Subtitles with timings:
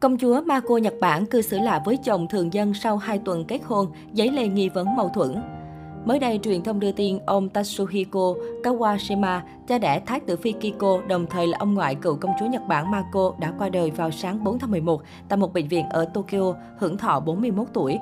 [0.00, 3.44] Công chúa Mako Nhật Bản cư xử lạ với chồng thường dân sau 2 tuần
[3.44, 5.42] kết hôn, giấy lên nghi vấn mâu thuẫn.
[6.04, 11.00] Mới đây, truyền thông đưa tin ông Tatsuhiko Kawashima, cha đẻ Thái tử Phi Kiko,
[11.08, 14.10] đồng thời là ông ngoại cựu công chúa Nhật Bản Mako, đã qua đời vào
[14.10, 17.98] sáng 4 tháng 11 tại một bệnh viện ở Tokyo, hưởng thọ 41 tuổi.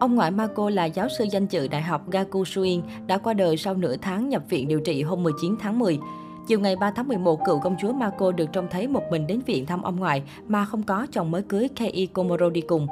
[0.00, 3.74] Ông ngoại Mako là giáo sư danh dự Đại học Gakushuin đã qua đời sau
[3.74, 5.98] nửa tháng nhập viện điều trị hôm 19 tháng 10.
[6.46, 9.40] Chiều ngày 3 tháng 11, cựu công chúa Marco được trông thấy một mình đến
[9.40, 12.86] viện thăm ông ngoại mà không có chồng mới cưới Kei Komoro đi cùng.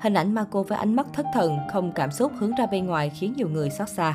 [0.00, 3.10] Hình ảnh Marco với ánh mắt thất thần, không cảm xúc hướng ra bên ngoài
[3.10, 4.14] khiến nhiều người xót xa.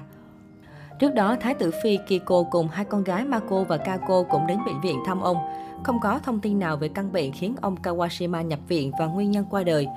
[1.00, 4.58] Trước đó, Thái tử Phi Kiko cùng hai con gái Mako và Kako cũng đến
[4.66, 5.38] bệnh viện thăm ông.
[5.84, 9.32] Không có thông tin nào về căn bệnh khiến ông Kawashima nhập viện và nguyên
[9.32, 9.88] nhân qua đời.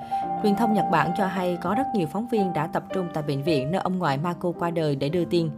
[0.43, 3.23] Truyền thông Nhật Bản cho hay có rất nhiều phóng viên đã tập trung tại
[3.23, 5.49] bệnh viện nơi ông ngoại Mako qua đời để đưa tin.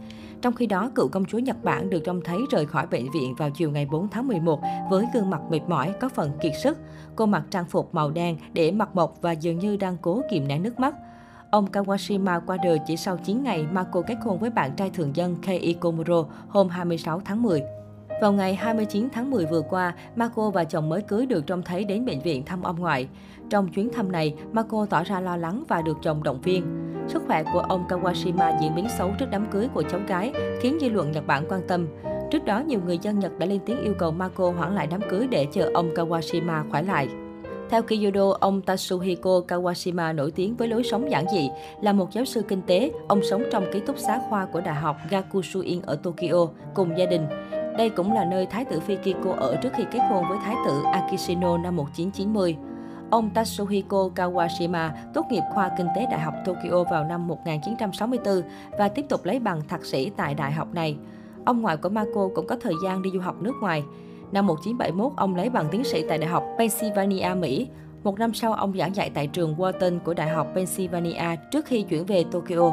[0.42, 3.34] Trong khi đó, cựu công chúa Nhật Bản được trông thấy rời khỏi bệnh viện
[3.34, 4.60] vào chiều ngày 4 tháng 11
[4.90, 6.78] với gương mặt mệt mỏi, có phần kiệt sức.
[7.16, 10.48] Cô mặc trang phục màu đen để mặt mộc và dường như đang cố kìm
[10.48, 10.94] nén nước mắt.
[11.50, 14.90] Ông Kawashima qua đời chỉ sau 9 ngày mà cô kết hôn với bạn trai
[14.90, 17.62] thường dân Kei Komuro hôm 26 tháng 10.
[18.22, 21.84] Vào ngày 29 tháng 10 vừa qua, Marco và chồng mới cưới được trông thấy
[21.84, 23.08] đến bệnh viện thăm ông ngoại.
[23.50, 26.64] Trong chuyến thăm này, Marco tỏ ra lo lắng và được chồng động viên.
[27.08, 30.78] Sức khỏe của ông Kawashima diễn biến xấu trước đám cưới của cháu gái, khiến
[30.80, 31.88] dư luận Nhật Bản quan tâm.
[32.30, 35.00] Trước đó, nhiều người dân Nhật đã lên tiếng yêu cầu Marco hoãn lại đám
[35.10, 37.08] cưới để chờ ông Kawashima khỏe lại.
[37.70, 41.50] Theo Kyodo, ông Tatsuhiko Kawashima nổi tiếng với lối sống giản dị.
[41.80, 44.74] Là một giáo sư kinh tế, ông sống trong ký túc xá khoa của Đại
[44.74, 47.26] học Gakushuin ở Tokyo cùng gia đình.
[47.76, 50.82] Đây cũng là nơi Thái tử Fikiko ở trước khi kết hôn với Thái tử
[50.92, 52.56] Akishino năm 1990.
[53.10, 58.42] Ông Tatsuhiko Kawashima tốt nghiệp khoa kinh tế Đại học Tokyo vào năm 1964
[58.78, 60.96] và tiếp tục lấy bằng thạc sĩ tại đại học này.
[61.44, 63.82] Ông ngoại của Mako cũng có thời gian đi du học nước ngoài.
[64.32, 67.68] Năm 1971, ông lấy bằng tiến sĩ tại Đại học Pennsylvania, Mỹ.
[68.02, 71.82] Một năm sau, ông giảng dạy tại trường Wharton của Đại học Pennsylvania trước khi
[71.82, 72.72] chuyển về Tokyo.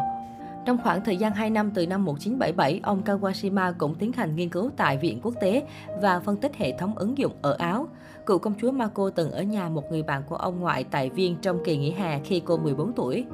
[0.65, 4.49] Trong khoảng thời gian 2 năm từ năm 1977, ông Kawashima cũng tiến hành nghiên
[4.49, 5.64] cứu tại Viện Quốc tế
[6.02, 7.87] và phân tích hệ thống ứng dụng ở Áo.
[8.25, 11.36] Cựu công chúa Mako từng ở nhà một người bạn của ông ngoại tại Viên
[11.42, 13.25] trong kỳ nghỉ hè khi cô 14 tuổi.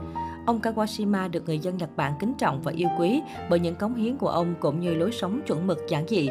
[0.45, 3.95] Ông Kawashima được người dân Nhật Bản kính trọng và yêu quý bởi những cống
[3.95, 6.29] hiến của ông cũng như lối sống chuẩn mực giản dị.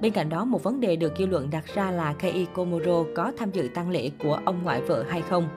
[0.00, 3.32] Bên cạnh đó, một vấn đề được dư luận đặt ra là Kei Komuro có
[3.38, 5.48] tham dự tang lễ của ông ngoại vợ hay không.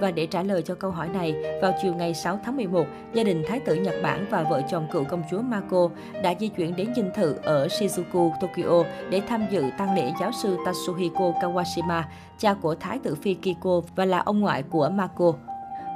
[0.00, 3.24] Và để trả lời cho câu hỏi này, vào chiều ngày 6 tháng 11, gia
[3.24, 5.90] đình Thái tử Nhật Bản và vợ chồng cựu công chúa Mako
[6.22, 10.32] đã di chuyển đến dinh thự ở Shizuku, Tokyo để tham dự tang lễ giáo
[10.32, 12.02] sư Tatsuhiko Kawashima,
[12.38, 15.32] cha của Thái tử Phi Kiko và là ông ngoại của Mako.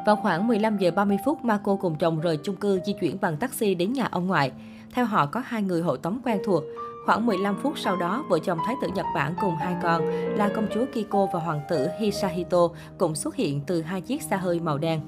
[0.07, 3.37] Vào khoảng 15 giờ 30 phút, Mako cùng chồng rời chung cư di chuyển bằng
[3.37, 4.53] taxi đến nhà ông ngoại.
[4.95, 6.63] Theo họ có hai người hộ tống quen thuộc.
[7.07, 10.03] Khoảng 15 phút sau đó, vợ chồng Thái tử Nhật Bản cùng hai con
[10.37, 12.69] là công chúa Kiko và hoàng tử Hisahito
[12.99, 15.01] cũng xuất hiện từ hai chiếc xe hơi màu đen.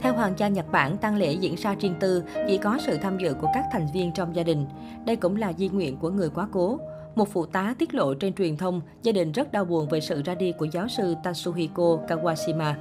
[0.00, 3.18] Theo Hoàng gia Nhật Bản, tang lễ diễn ra riêng tư, chỉ có sự tham
[3.18, 4.66] dự của các thành viên trong gia đình.
[5.06, 6.78] Đây cũng là di nguyện của người quá cố.
[7.14, 10.22] Một phụ tá tiết lộ trên truyền thông, gia đình rất đau buồn về sự
[10.24, 12.74] ra đi của giáo sư Tatsuhiko Kawashima.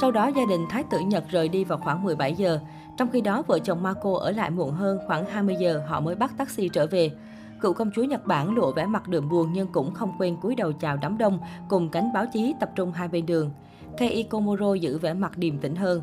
[0.00, 2.60] Sau đó, gia đình Thái tử Nhật rời đi vào khoảng 17 giờ.
[2.96, 6.14] Trong khi đó, vợ chồng Marco ở lại muộn hơn khoảng 20 giờ, họ mới
[6.14, 7.10] bắt taxi trở về.
[7.60, 10.54] Cựu công chúa Nhật Bản lộ vẻ mặt đượm buồn nhưng cũng không quên cúi
[10.54, 11.38] đầu chào đám đông
[11.68, 13.50] cùng cánh báo chí tập trung hai bên đường.
[13.96, 16.02] Kei Komuro giữ vẻ mặt điềm tĩnh hơn.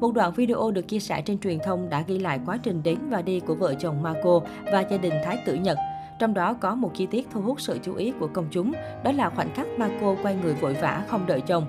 [0.00, 2.98] Một đoạn video được chia sẻ trên truyền thông đã ghi lại quá trình đến
[3.10, 4.40] và đi của vợ chồng Marco
[4.72, 5.78] và gia đình Thái tử Nhật.
[6.20, 8.72] Trong đó có một chi tiết thu hút sự chú ý của công chúng,
[9.04, 11.64] đó là khoảnh khắc Marco quay người vội vã không đợi chồng.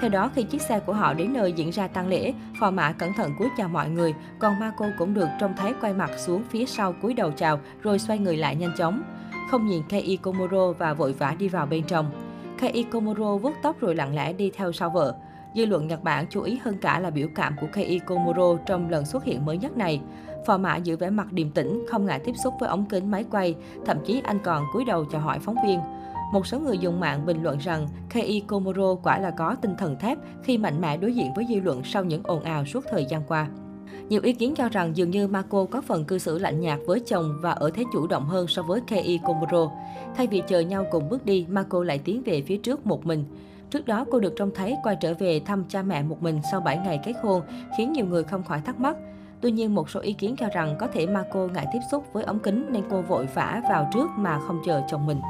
[0.00, 2.92] Theo đó, khi chiếc xe của họ đến nơi diễn ra tang lễ, phò mã
[2.92, 6.42] cẩn thận cúi chào mọi người, còn Marco cũng được trông thấy quay mặt xuống
[6.50, 9.02] phía sau cúi đầu chào rồi xoay người lại nhanh chóng.
[9.50, 12.10] Không nhìn Kei Komuro và vội vã đi vào bên trong.
[12.58, 15.14] Kei Komuro vuốt tóc rồi lặng lẽ đi theo sau vợ.
[15.54, 18.90] Dư luận Nhật Bản chú ý hơn cả là biểu cảm của Kei Komuro trong
[18.90, 20.00] lần xuất hiện mới nhất này.
[20.46, 23.24] Phò mã giữ vẻ mặt điềm tĩnh, không ngại tiếp xúc với ống kính máy
[23.30, 23.54] quay,
[23.86, 25.80] thậm chí anh còn cúi đầu chào hỏi phóng viên.
[26.32, 29.96] Một số người dùng mạng bình luận rằng Kei Komuro quả là có tinh thần
[29.98, 33.04] thép khi mạnh mẽ đối diện với dư luận sau những ồn ào suốt thời
[33.04, 33.48] gian qua.
[34.08, 37.00] Nhiều ý kiến cho rằng dường như Marco có phần cư xử lạnh nhạt với
[37.00, 39.70] chồng và ở thế chủ động hơn so với Kei Komuro.
[40.16, 43.24] Thay vì chờ nhau cùng bước đi, Marco lại tiến về phía trước một mình.
[43.70, 46.60] Trước đó, cô được trông thấy quay trở về thăm cha mẹ một mình sau
[46.60, 47.42] 7 ngày kết hôn,
[47.78, 48.96] khiến nhiều người không khỏi thắc mắc.
[49.40, 52.24] Tuy nhiên, một số ý kiến cho rằng có thể Marco ngại tiếp xúc với
[52.24, 55.20] ống kính nên cô vội vã vào trước mà không chờ chồng mình.